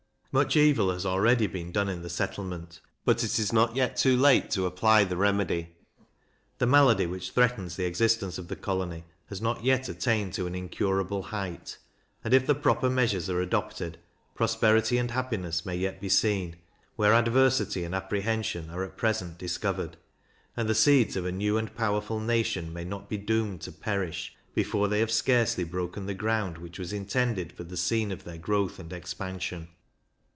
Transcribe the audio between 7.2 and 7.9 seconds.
threatens the